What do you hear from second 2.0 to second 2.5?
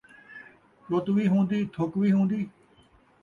ہون٘دی